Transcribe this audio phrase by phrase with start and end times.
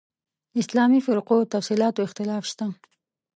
[0.61, 2.65] اسلامي فرقو تفصیلاتو اختلاف شته.